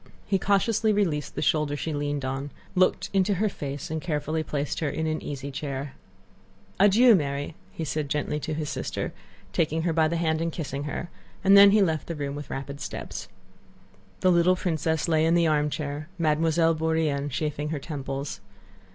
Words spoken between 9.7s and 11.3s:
her by the hand and kissing her,